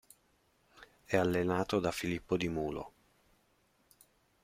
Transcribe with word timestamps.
È 1.03 1.15
allenato 1.15 1.79
da 1.79 1.91
Filippo 1.91 2.35
Di 2.35 2.49
Mulo. 2.49 2.91